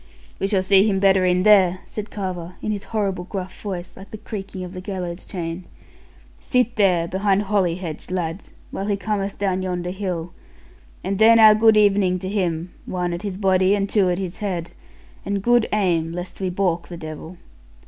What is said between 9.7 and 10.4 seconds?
hill;